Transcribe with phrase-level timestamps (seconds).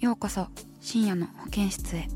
[0.00, 0.46] ようこそ
[0.80, 2.08] 深夜の保健室へ。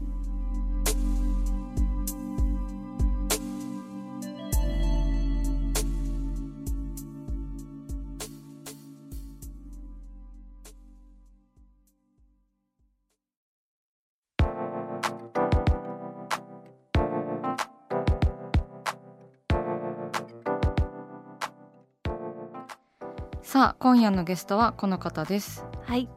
[23.42, 25.66] さあ今夜のゲストはこの方です。
[25.84, 26.08] はい、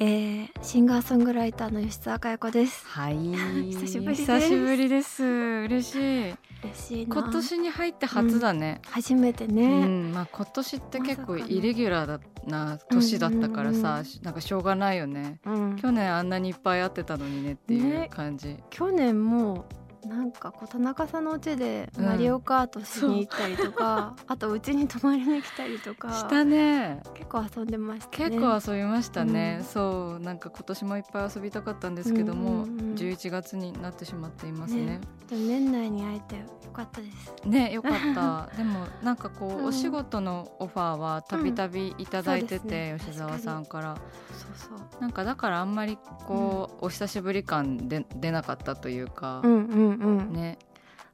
[0.00, 2.84] えー、シンガーソングライターの吉沢佳代子です。
[2.86, 3.16] はい。
[3.70, 4.40] 久しぶりです。
[4.40, 5.22] 久しぶりです。
[5.22, 6.30] 嬉しい。
[6.30, 6.36] 嬉
[6.74, 7.14] しいな。
[7.14, 9.86] 今年に入って初だね、初めてうね。
[9.86, 10.12] ん。
[10.12, 14.06] まあ今年って結構イレギュラーだな年だったからさ、うんうんうん。
[14.22, 15.38] なんかしょうがないよね。
[15.46, 15.76] うん。
[15.76, 18.08] 去年あんなにいっぱい会ってたのにねっていうね。
[18.10, 19.64] 感じ、去年も
[20.06, 22.04] なんかこう田中さんの家でうん。
[22.04, 27.02] マリオカートしに行ったりとか、あと家に泊まりに来たりとか、したね。
[27.14, 28.30] 結構遊んでましたね。
[28.30, 29.64] 結構遊びましたね、うん。
[29.64, 34.84] そうなんか今年もいっぱい遊びたかったんですけども、うんうんうん11月になってしまっていますね。
[34.84, 35.00] ね。
[35.28, 36.42] でも年内に会えてよ
[36.72, 37.48] かったです。
[37.48, 38.50] ねよかった。
[38.56, 39.64] でもなんかこう、うん。
[39.66, 43.96] お仕事のオファーはたびたびいただいてて、ね吉沢さんから。
[44.30, 44.46] そ
[44.76, 45.00] うそう。
[45.00, 49.56] なんかだからあんまりこう、お久しぶり感で出なかったというか、うんう
[49.92, 50.32] んうん。
[50.32, 50.58] ね。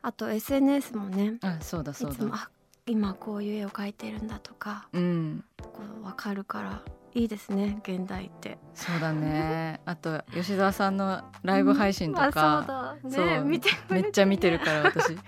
[0.03, 1.35] あと SNS もね。
[1.43, 2.17] あそうだいそうだ。
[2.17, 2.49] つもあ
[2.87, 5.45] 今こういう絵を描いてるんだとかうん。
[5.63, 6.83] こうわかるから
[7.15, 8.59] いいですね現代って。
[8.75, 9.81] そうだね。
[9.85, 13.25] あと吉沢さんのライブ配信とあか、そうだ。
[13.27, 13.45] ねそう。
[13.45, 15.17] 見てめっちゃ見てるから私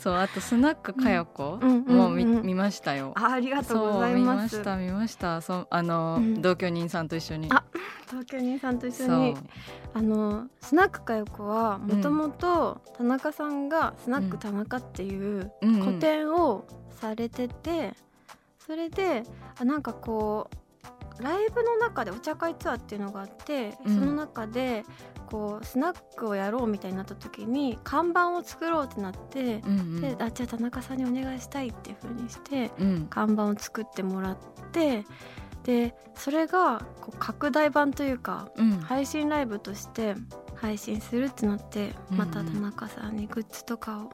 [0.00, 3.12] そうあとスナックかよこも見見ましたよ。
[3.16, 5.42] あありがとうございまますした見ました。
[5.42, 6.40] そうあの、うん。
[6.40, 7.48] 同居人さんと一緒に。
[7.50, 7.62] あ
[8.08, 9.36] 東京人さんと一緒に。
[9.92, 15.52] あのスナックかよこはもともと田中さんがスナック田中っていう
[15.84, 16.64] 個展を
[16.98, 17.92] されてて、
[18.58, 19.24] それで
[19.58, 20.56] あなんかこう
[21.20, 23.94] ライブの中でお茶会ツアーっていうのがあって、うん。
[23.94, 24.84] その中で
[25.26, 30.00] こうスナックをやろうみたいになった時に看板を作ろうってなって、うんうん。
[30.00, 33.06] であじゃあ田中さんにお願いしたいっていう風にしてうん。
[33.08, 34.38] 看板を作ってもらっ
[34.72, 35.04] て
[35.62, 38.70] でそれがこう拡大版というかうん。
[38.80, 40.14] 配信ライブとして
[40.56, 42.18] 配信するってなってうん。
[42.18, 44.10] また田中さんにグッズとかを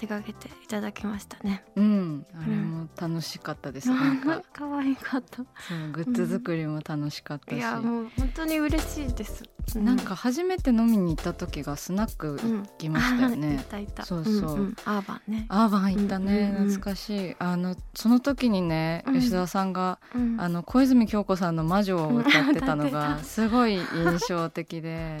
[0.00, 1.62] 手掛けていただきましたね。
[1.76, 4.42] うん、あれも楽しかったです、なんか。
[4.50, 5.36] 可愛かった。
[5.36, 9.44] そうグッズ作りも楽しかったし、いやもう本当に嬉しいです。
[9.76, 12.62] うなんか初めて飲みに行った時がスナックうん。
[12.62, 13.62] 行きましたよね。
[14.04, 14.58] そうそう。
[14.58, 14.76] んん。
[14.86, 15.44] アーバンね。
[15.50, 16.62] アーバン行ったね、うんうん。
[16.62, 17.36] うん懐かしい。
[17.38, 19.14] あのその時にね、うん。
[19.16, 20.40] 吉沢さんがうん。
[20.40, 25.20] あの小泉京子さんの魔女を歌ってたのうんが すごい印象的で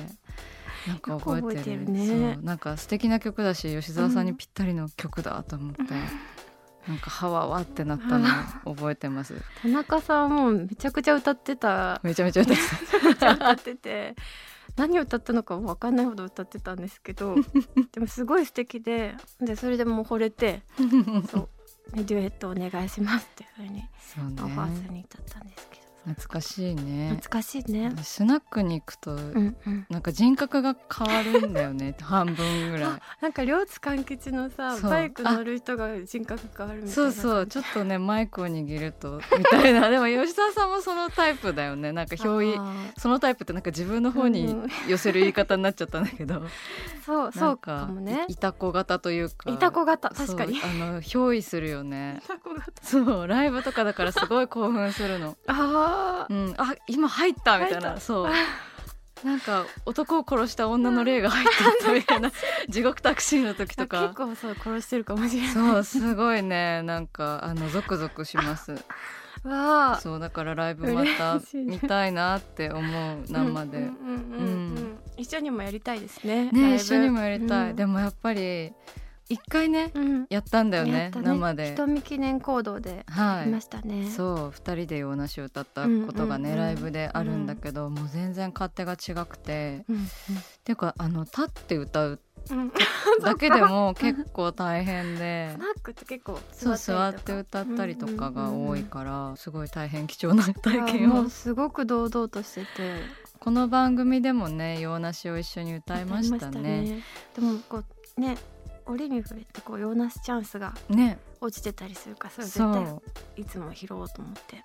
[0.86, 2.38] なんか覚えてるね。
[2.42, 5.82] なんか素敵な曲だし吉沢さんにぴったりの曲だと思って、
[6.88, 8.28] なんかハワワってなったの
[8.64, 9.34] を覚えてます。
[9.62, 12.00] 田中さんもめちゃくちゃ歌ってた。
[12.02, 12.62] めちゃめちゃ歌って
[13.04, 14.14] めっちゃ歌ってて。
[14.76, 17.34] 何を歌ったのかも分かんないほど歌ってたんですけど
[17.92, 20.82] でもすごい素敵ででそれでもう惚れてた
[21.28, 21.48] そう
[21.94, 23.84] デュエットお願いしますっていうふうに
[24.42, 27.10] オファーすねるに至ったんですけど、懐かしいね。
[27.10, 27.92] 懐かしいね。
[28.02, 31.94] スナックに行くと、うんうん、なんか人格が変わるんだよね。
[32.00, 33.00] 半分ぐらい。
[33.20, 37.12] なんか両津勘吉のさバイク乗る人が人格変わるみたいな。
[37.12, 37.46] そうそう。
[37.46, 39.88] ちょっとねマイクを握るとみたいな。
[39.90, 41.92] でも吉沢さんもそのタイプだよね。
[41.92, 46.36] なんか表意あそのタイプってなんか自分の方にうん寄せる言い方になっちゃったんだけど。
[46.36, 46.48] ー
[47.04, 48.24] そうなそうんかかもね。
[48.28, 49.50] いいたこ型というか。
[49.50, 50.60] いたこ型確かに。
[50.62, 52.20] あの憑依するよね。
[52.24, 52.64] いたこ型。
[52.82, 58.32] そうライブとかだからすごい興奮するの、あーうん、あ今入ったみたいなそう。
[59.24, 62.32] なんか男を殺した女の霊が入ってったみたいな
[62.68, 64.02] 地獄タクシーの時とか。
[64.02, 65.50] 結構そう殺してるかもしれない。
[65.50, 68.72] そうすごいねなんかあのゾクゾクします。
[69.44, 70.00] わあ。
[70.00, 73.90] そうだからライブまた見たいなって思う生で、
[75.16, 76.74] 一緒にもやりたいですねねブ。
[76.76, 77.76] 一緒にもやりたい、うん。
[77.76, 78.72] でもやっぱり
[79.30, 80.26] 一回ねうん。
[80.28, 81.72] やったんだよねやった生で。
[81.74, 86.56] 人見記念行動ではやりましたね、いそう二人で洋梨を歌ったことがね、うん。
[86.56, 89.96] うんうんライブであるんだけど、もう全然勝手が違くて、うん。
[89.96, 90.00] っ
[90.64, 92.58] ていうかあの立って歌ううん。
[92.58, 92.72] う ん
[93.22, 95.52] だけでも結構大変で。
[95.54, 101.28] スナックって結構そう座って歌ったりとかが多いらからすごい大変貴重な体験を。
[101.28, 103.30] すごく堂々としてて。
[103.38, 107.02] この番組でもね洋梨を一緒に歌いました歌いね。
[107.34, 107.82] でもこ
[108.18, 108.36] うね
[108.90, 111.18] 折に触れてこうヨーナスチャンスがね。
[111.40, 113.02] 落ちてたりするからそれ絶そ対う。
[113.36, 114.62] いつも拾おうと思って。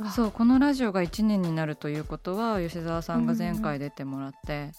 [0.00, 0.08] う。
[0.10, 4.70] そうこのラジオが1年になるということは吉澤さんが前回出てもらって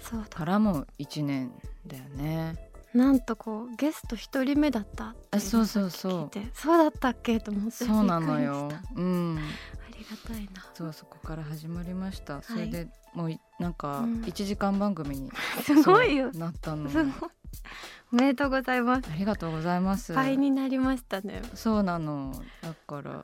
[0.00, 0.26] そうだ。
[0.28, 1.52] からも1年
[1.86, 2.56] だよね。
[2.94, 6.38] なんとこうゲスト一人目だったってあそうそうそう。
[6.54, 8.70] そうだったっけと思ってそうなのよ。
[8.96, 9.38] うん。
[9.38, 10.64] ありがたいな。
[10.72, 12.40] そうそこから始まりました。
[12.40, 14.22] それでもういなんかうん。
[14.22, 15.30] 1時間番組に
[15.62, 16.30] すごいよ。
[16.32, 16.88] なったの。
[16.88, 17.30] すごい
[18.12, 19.08] おめでとうございます。
[19.12, 20.14] ありがとうございます。
[20.14, 21.42] 倍になりましたね。
[21.54, 22.32] そうなの。
[22.62, 23.22] だから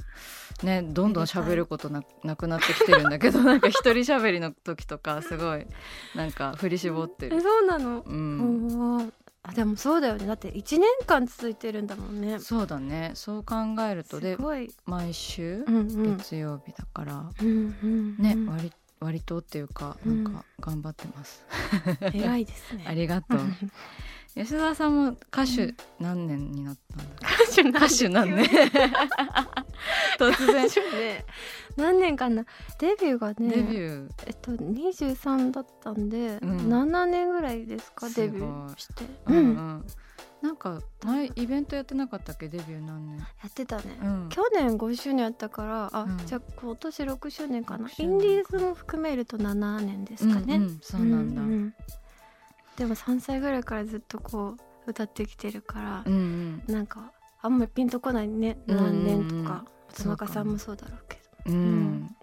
[0.63, 5.67] ねどんどん喋ることななくなってきてるんだけど なんか一人喋りの時とかすごい
[6.15, 7.41] なんか振り絞ってえる。
[7.41, 8.01] そうなの？
[8.03, 10.27] うん、あでもそうだよね。
[10.27, 12.39] だって一年間続いてるんだもんね。
[12.39, 13.13] そうだね。
[13.15, 13.57] そう考
[13.89, 14.71] えるとですごい。
[14.85, 16.17] 毎週うんうん。
[16.19, 18.47] 月曜日だから、うんうんね、うん。
[18.49, 18.71] 割
[19.01, 21.43] 割とっていうかうなんんか頑張ってます。
[22.13, 22.85] 偉いですね。
[22.89, 23.41] ありがとう。
[24.35, 27.09] 吉澤さんも歌手何年になったんだっ
[27.51, 28.45] 歌手歌手何年
[30.19, 30.67] 突然。
[30.67, 31.25] 歌手ね。
[31.77, 32.45] 何年かな。
[32.79, 34.11] デビューがねデビュー。
[34.27, 36.57] えっと23だったんで、うん。
[36.69, 38.09] 7年ぐらいですか？
[38.11, 39.47] デビューして、うんううん。
[39.53, 39.85] ん、
[40.43, 42.49] なんか前イベントやってなかったっけ？
[42.49, 43.19] デビュー何年？
[43.19, 44.29] やってたね、うん。
[44.31, 46.19] 去年5周年あったからあ、うん。
[46.27, 47.87] じゃあ今年6周年かな。
[47.87, 50.79] 6周年インディーズも含めると7年ですかね、うんうん。
[50.83, 51.75] そうなんだ、ううん
[52.77, 54.57] でも3歳ぐらいからずっとこ
[54.87, 58.59] う歌ってきてるからう、んなんかあんまりピンとこないね。
[58.67, 59.07] うんうんうん。
[59.07, 61.17] 何年とか田中さんもそうだろうけ
[61.47, 61.53] ど。
[61.53, 62.17] うん、うん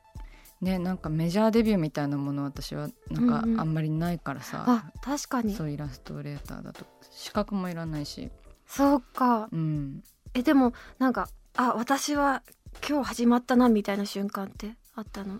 [0.61, 3.59] ねなんかメジャーデビューみたいなもの私はなんかうんうん。
[3.59, 5.55] あんまりないからさ、あ確かに。
[5.55, 8.29] そうイラストレーターだと資格もいらないし、
[8.67, 9.49] そうか。
[9.51, 10.03] うん、
[10.33, 12.43] えでもなんかあ私は
[12.87, 15.39] 今日始まったなみたいな瞬間ってあったの？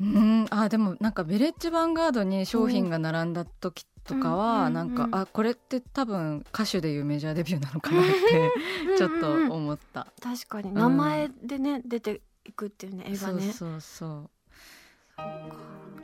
[0.00, 4.72] うん、あでもなんかヴィレッジヴァンガードに商品が並んだ時とかうんはうん。
[4.74, 8.52] なんか、あこれって多分歌手でいうメジャーデビューなのかなって
[8.98, 9.44] ちょっとうん。
[9.44, 10.06] うん思った。
[10.20, 10.72] 確かに。
[10.72, 13.52] 名前でね、出ていくっていうね映画ね。
[13.52, 14.30] そうそうそう。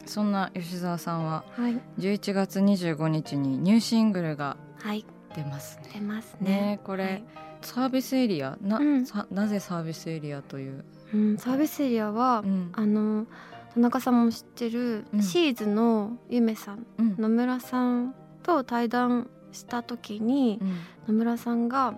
[0.07, 1.81] そんな吉澤さんははい。
[1.99, 5.05] 11月25日にニューシングルがはい。
[5.35, 5.91] 出ますね。
[5.95, 6.51] 出ますね。
[6.51, 7.25] ねこれ、はい。
[7.61, 8.57] サービスエリア？
[8.63, 9.07] な,、うん。
[9.07, 12.71] さなぜサービスエリアという、うん、サービスエリアは、うん。
[12.73, 13.27] あの
[13.75, 15.23] 田中さんも知ってる、うん。
[15.23, 17.17] シーズのゆめさんうん。
[17.19, 20.59] 野村さんと対談した時に、
[21.07, 21.15] うん。
[21.15, 21.93] 野村さんが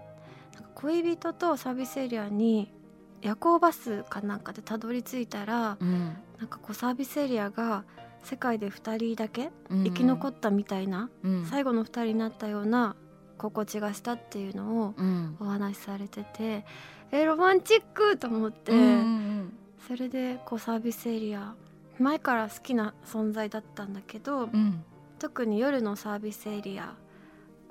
[0.55, 2.73] なんか恋人とサービスエリアに
[3.23, 6.17] 夜行バスかなんかでたどり着いたら、うん。
[6.39, 7.85] なんかこうサービスエリアが
[8.23, 9.85] 世界で2人だけうん。
[9.85, 11.47] 生き残ったみたいな、うん。
[11.47, 12.97] 最後の2人になったような
[13.39, 15.37] 心地がしたっていうのをうん。
[15.41, 16.65] お話しされてて
[17.13, 21.55] えロマンチックと思って、うんうんそれでこうサービスエリア
[21.99, 24.85] 前から好きな存在だったんだけど、うん。
[25.19, 26.95] 特に夜のサービスエリア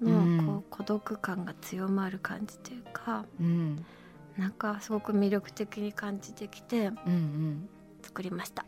[0.02, 0.38] うん。
[0.38, 3.86] のこう孤独感が強まる感じというか、うん。
[4.38, 7.70] なんかすごく魅力的に感じてきてうんうん。
[8.02, 8.66] 作りました。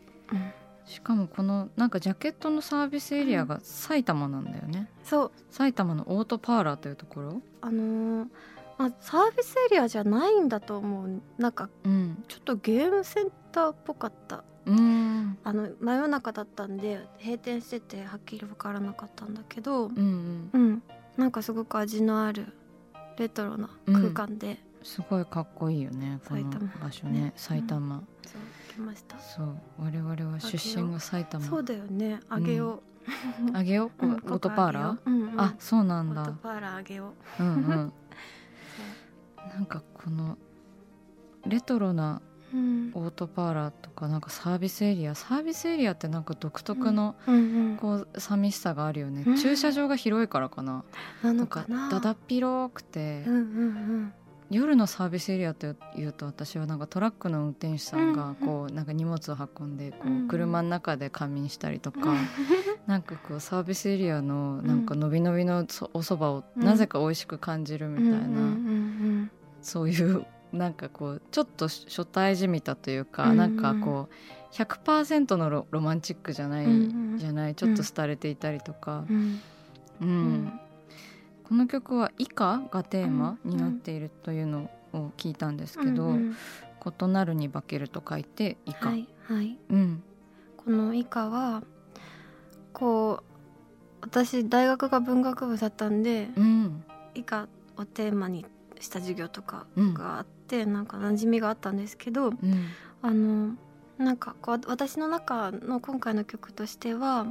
[0.84, 5.32] しかもこのなんかジャケットのサービスエリアが埼玉なんだよね、そう。
[5.50, 7.40] 埼玉のオートパーラーというところ？
[7.60, 8.28] あのーま
[8.86, 11.22] あ、サービスエリアじゃないんだと思う。
[11.38, 12.24] なんかうん。
[12.28, 14.44] ちょっとゲームセンターっぽかった。
[14.66, 15.38] うん。
[15.44, 20.50] あの真夜中だったんで閉店しててはっきり分からなかったんだけどうんうん。
[20.52, 20.82] うん。
[21.16, 22.46] なんかすごく味のある
[23.18, 26.72] レトロな空間で、すごいかっこいいよねこの埼玉。
[26.82, 27.20] 場所ね。
[27.20, 27.32] ね。
[27.36, 29.18] 埼玉、そう来ました。
[29.18, 29.56] そう。
[29.78, 31.44] 我々は出身が埼玉。
[31.44, 32.20] そうだよね。
[32.28, 32.82] あげよ
[33.52, 34.12] う、あげよう、うん。
[34.12, 35.40] オートパーラううんうん。
[35.40, 37.42] あそうなオートんだパーラーあげよう。
[37.42, 37.92] うんうん
[39.72, 40.36] かこの
[41.46, 42.20] レトロな
[42.54, 42.90] うん。
[42.94, 47.34] オートパーラーとかなんかサービスエリアサービスエリアってなんか独特のうん。
[47.34, 47.38] う
[47.72, 49.36] んこう寂しさがあるよね、うん。
[49.36, 50.84] 駐車場が広いからかな。
[51.22, 51.44] なな。
[51.44, 54.12] んかだだっ広くて、うんうん
[54.50, 62.16] 夜のサービスエリアというと私はなんかトラックの運転手さんがうんこうなんか荷物を運んでこうんう車の中で仮眠したりとか、う ん
[62.86, 66.64] なんかこうサービスエリアのなんかのびのびのそお蕎麦をうん。
[66.66, 69.30] なぜか美味しく感じるみたいな、うんうんうん
[69.62, 73.36] そういうなんかこうちょっと初対じみたというか、うんうん。
[73.38, 77.18] なんかこう100%のロロマンチックじゃない、うんうん。
[77.18, 79.40] じゃないちょっと廃れていたりとか、うん。
[80.00, 80.08] うん。
[80.08, 80.60] うん。
[81.44, 83.50] この曲は「以下」がテーマうん。
[83.50, 86.36] になっているというのを聞いたんですけど「うんうん。
[86.84, 89.58] 異なるに化ける」と書いて「以下」はいはい。
[89.70, 90.02] うん。
[90.56, 91.62] この以下は
[92.72, 93.24] こう
[94.02, 96.84] 私大学が文学部だったんでうん。
[97.14, 98.44] 以下をテーマに
[98.82, 99.94] した授業とかうん。
[99.94, 102.66] があって、なんか馴染みがあったんですけどうん。
[103.00, 103.54] あの
[103.98, 107.26] なんかこう私の中の今回の曲としては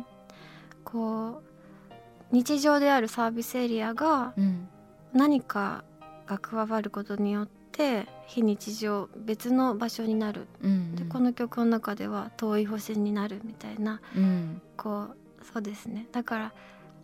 [0.84, 1.94] こう
[2.32, 4.68] 日常であるサービスエリアがうん。
[5.14, 5.84] 何か
[6.26, 10.48] が加わることによって非日常別の場所になる。
[10.62, 10.96] うん。
[10.96, 14.62] でこの曲の中では遠い星になるみたいなうん。
[14.78, 15.18] こう
[15.52, 16.08] そうですね。
[16.12, 16.54] だから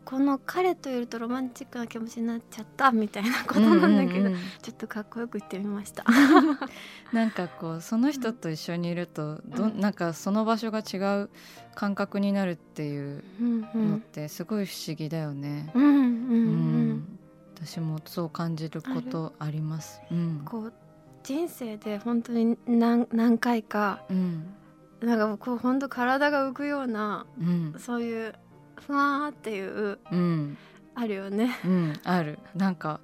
[0.08, 4.40] この彼といるとロマンチックな気持ちになっちゃったみたいなことなんだけど、うんうんうん。
[4.62, 6.06] ちょっとかっこよく言ってみました。
[7.12, 9.82] なんかこうその人と一緒にいるとどうん。
[9.82, 11.30] なんかその場所が違う
[11.76, 13.22] 感覚になるっていう
[13.76, 15.70] のっんてすごい不思議だよね。
[15.76, 16.90] うんうんううん。
[16.92, 17.20] ん。
[17.62, 20.00] 私もそう感じることあります。
[20.10, 20.42] うん。
[20.46, 20.74] こう
[21.24, 24.46] 人生で本当に何何回かうん。
[25.02, 27.76] なんかこう本当体が浮くようなうん。
[27.78, 28.34] そういう
[28.86, 30.58] ふわーっていううん
[30.96, 31.58] あるよね。
[31.66, 31.94] うん。
[32.04, 32.40] ある。
[32.56, 33.00] なんか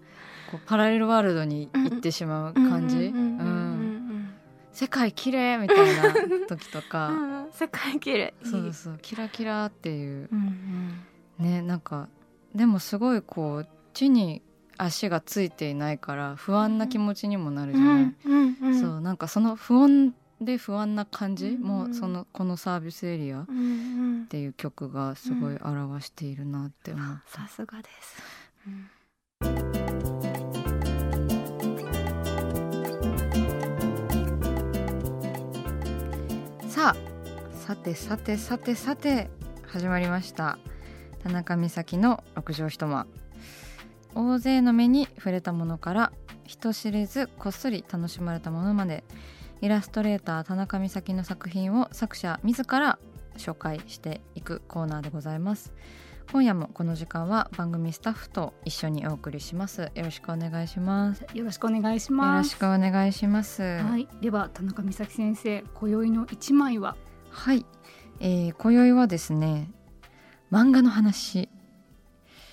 [0.51, 2.98] こうパラレルワールドに行ってしまう感じ？
[2.98, 3.15] うん。
[3.15, 4.30] うんうんうん
[4.72, 7.51] 世界綺麗みたいな時とうか、 んうん。
[7.51, 8.34] 世界綺麗。
[8.44, 10.30] そうそうキラキラっていう。
[10.32, 11.00] うん
[11.38, 12.08] ねなんか
[12.56, 14.42] でもすごいこう地に
[14.77, 23.46] 足がついていないから不安な気持ちにもなるうじゃない、んうんうんそうなんかその不安で不安な感じ、うんもうそのこのサービスエリア？
[24.24, 28.22] っうんうんていう曲がすごい表しているなって思った、さすがです。
[36.70, 39.30] さあさてさてさてさて
[39.68, 40.58] 始まりました。
[41.22, 43.08] 田中美咲の六畳一間。
[44.15, 46.13] 大勢の目に触れたものから
[46.46, 49.03] 人知れずこっそり楽しまれたものまで。
[49.62, 53.00] イラストレーター田中美咲の作品を作者自ら
[53.38, 55.74] 紹介していくコーナーでございます。
[56.32, 59.92] 今夜もこの時間は番組スタッフと一緒にお送りします。
[59.94, 61.22] よろしくお願いします。
[61.22, 62.52] よよろしくお願いしろます。
[62.52, 63.62] しくお願いします。
[63.62, 66.96] はい、では田中美咲先生、今宵の一枚は？
[67.30, 67.66] はい、
[68.22, 69.70] えー、今宵はですね
[70.52, 71.50] 漫画の話。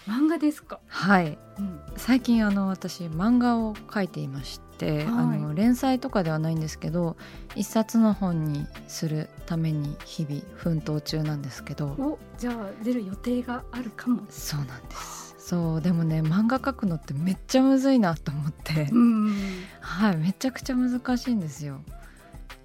[0.08, 0.80] 漫画ですか？
[0.88, 1.38] はい。
[1.58, 5.06] うん、最近あの私漫画を描いていまして、はい。
[5.06, 7.16] あの連載とかではないんですけど
[7.54, 11.88] 一冊の本にするために日々奮闘中なんですけど。
[11.98, 14.22] お、じゃあ出る予定があるかも。
[14.30, 15.34] そうなんです。
[15.38, 19.34] そうでもね漫画描くのってめっちゃむずいなと思って、うん、
[19.80, 21.80] はいめちゃくちゃ難しいんですよ。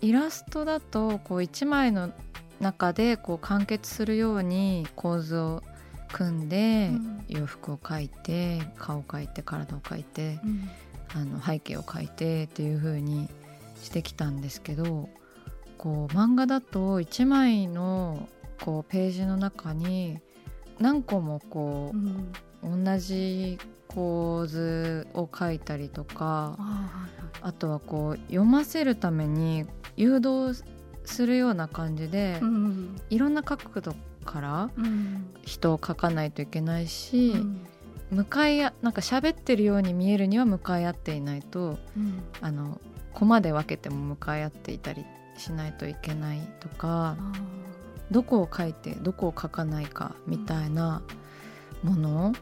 [0.01, 2.11] イラストだとこう一枚の
[2.59, 5.63] 中でこう完結するように構図を
[6.13, 7.15] 組んで、うん。
[7.27, 10.39] 洋服を描いて顔を描いて体を描いて。
[10.43, 10.69] うん、
[11.15, 13.29] あの背景を描いてっていう風に
[13.81, 15.09] してきたんですけど
[15.77, 18.27] こう漫画だと一枚の
[18.61, 20.19] こうページの中に
[20.79, 21.97] 何個もこう
[22.67, 23.57] ん、う同じ
[23.87, 27.07] 構図を描いたりとかあ
[27.41, 30.51] あとはこう読ませるために誘導
[31.05, 33.95] するような感じで、あ、うん、いろんな角度
[34.25, 37.67] からうん、人を描かないといけないし、うん、
[38.11, 42.79] 向かいあなんか喋ってるように見えるには向かい合っていないとうん、あの
[43.13, 45.05] コマで分けても向かい合っていたり
[45.37, 47.33] しないといけないとかあ
[48.11, 51.01] どこを描いてどこを描かないかみたいな
[51.83, 52.33] もの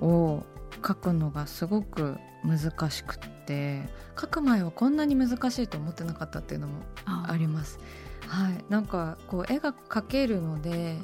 [0.00, 0.44] を
[0.82, 7.78] 描くのがすごく難しくって描く前はこんなに難しいと思ってなかったっていうのもああります。
[8.26, 10.98] はい、なんかこう絵が描けるので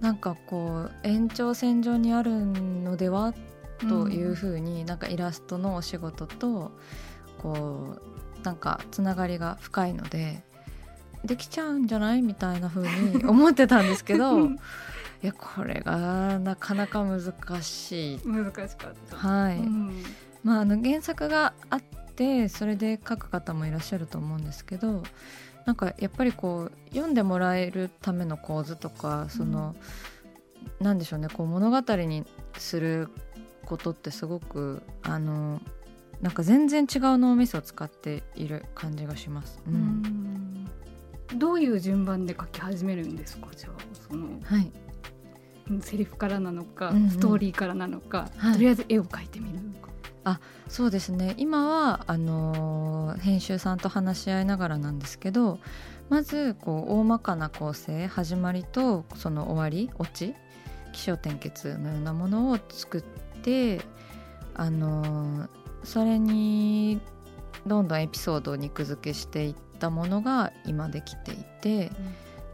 [0.00, 3.34] なんかこう延長線上にあるのでは？
[3.78, 6.72] というふうに、なんかイラストのお仕事と
[7.38, 7.98] こ
[8.40, 10.42] うなんかつながりが深いので
[11.24, 12.22] できちゃうんじゃない？
[12.22, 14.48] みたいなふうに思ってたんですけど
[15.22, 18.20] いやこれがなかなか難しい。
[18.24, 19.16] 難しかった。
[19.16, 20.02] はい、うん、
[20.42, 21.82] まあ、あの原作があっ
[22.14, 25.02] てそれで書く方もいらっしゃると思うんですけど
[25.66, 29.74] なんかやっぱりこう読んでもらえるための構図とかその、
[30.80, 32.24] なんでしょうねこう物語に
[32.56, 33.08] する
[33.64, 35.60] ことってすごくあの
[36.20, 39.60] なんか全然違う脳みそを使っている感じがします。
[39.66, 40.68] ううんん、
[41.36, 43.48] どういう順番で書き始めるんですか。
[43.54, 43.72] じゃあ、
[44.08, 44.72] そのはい、
[45.70, 47.10] うんセリフからなのか、うんうん。
[47.10, 48.54] ストーリーからなのか、はい。
[48.54, 49.58] とりあえず絵を描いてみる
[50.26, 50.40] のか。
[50.68, 55.58] そうですね今はあのー編集さんと話し合いながらなんですけど
[56.10, 60.34] まずこう大まかな構成始まりとその終わりオチ
[60.92, 63.02] 起承転結のようなものを作っ
[63.42, 63.80] て
[64.54, 65.48] あのー
[65.84, 67.00] それに
[67.64, 71.92] どんどんエピソードを肉付けしていったものが今できていて、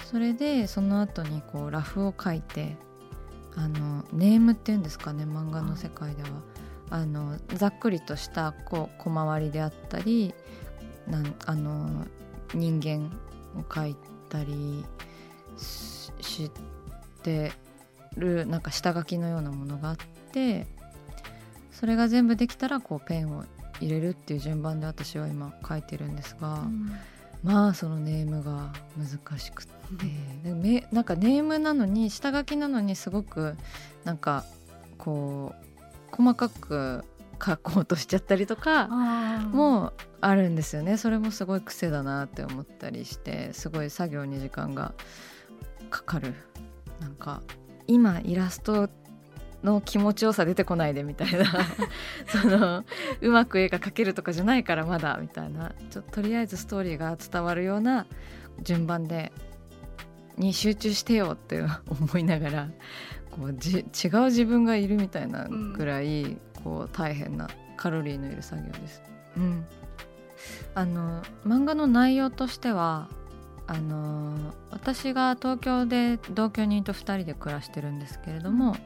[0.04, 2.76] それでその後にこうラフを書いて
[3.56, 6.28] あのネームっていうんですかね漫画の世界では。
[6.92, 10.34] あのざっくりとしたこう小回りであったり
[11.08, 12.06] なんあの
[12.52, 13.10] 人間
[13.58, 13.96] を描い
[14.28, 14.84] たり
[15.56, 16.50] しし
[17.22, 17.50] て
[18.14, 19.96] るなんか下書きのようなものがあっ
[20.32, 20.66] て
[21.70, 23.44] それが全部できたらこうペンを
[23.80, 26.62] 入れるっていう順番で私は今書いてるんですが、
[27.42, 29.72] まあそのネームが難しくって
[30.44, 33.56] でめなんかネームなのに下書きなのにすごく
[34.04, 34.44] なんか
[34.98, 35.71] こう
[36.12, 37.04] 細かく
[37.44, 40.96] 書こうとしちゃったりとかももあるんですよね。
[40.96, 44.94] それもすごい癖だなって思ったりしてすごい作業に時間が
[45.90, 46.34] かかる。
[47.00, 47.42] なんか
[47.88, 48.88] 今イラスト
[49.64, 51.44] の気持ちよさ出てこないでみたいな。
[52.28, 52.84] その
[53.20, 55.72] うまく絵が描けるとかじゃないからまだみたいな。
[55.90, 58.06] ちょとりあえずストーリーが伝わるような
[58.62, 59.32] 順番で
[60.36, 62.68] に集中してよって思いながら
[63.32, 69.02] こうじ違う自分がいるみたいなぐらい、こう大変なカロリーのいる作業です。
[69.36, 69.66] うん、
[70.74, 73.08] あの漫画の内容としては
[73.66, 78.76] あの私が東京で同居人と2人で暮らしてるんですけれども、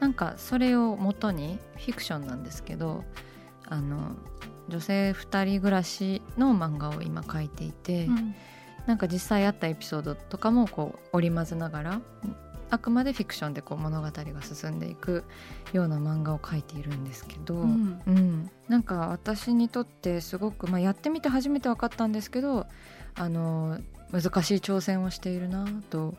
[0.00, 3.04] なんかそれを元にフィクションなんですけど
[3.68, 4.16] あの
[4.68, 8.08] 女性2人暮らしの漫画を今書いていて、
[8.86, 12.00] なんか実際あったエピソードとかもこう織り交ぜながら
[12.70, 15.24] あくまでフィクションでこう物語が進んでいく
[15.72, 18.00] ような漫画を描いているんですけど、うん。
[18.06, 18.50] うん。
[18.68, 22.66] なんか私にとってすごく、まあ、やってみて初めて分かったんですけど
[23.16, 23.78] あの
[24.12, 26.14] 難しい挑戦をしているなと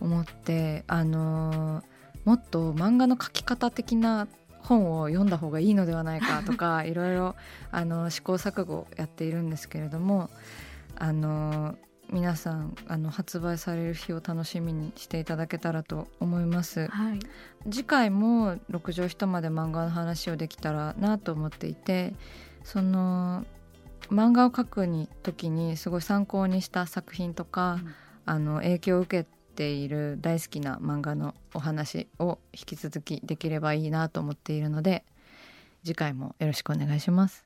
[0.00, 1.82] 思ってあの
[2.24, 4.28] もっと漫画の描き方的な
[4.60, 7.36] 本を読んだ方がいいのではないかとか いろいろ
[7.70, 10.30] あの試行錯誤やっているんですけれども
[10.96, 11.76] あの
[12.10, 16.88] 皆さんあの発売される日を楽しみにしていただけたらと思います。
[16.88, 17.20] はい
[17.68, 22.14] 次回も六畳一間で漫画の話をできたらなと思っていて
[22.62, 23.44] その
[24.08, 27.94] 漫画を描くに時にすごい参考にした作品とか、うん
[28.26, 35.04] あの影響を受けている大好きな漫画のお話を引き続きできればいいなと思っているので
[35.84, 37.45] 次回もよろしくお願いします。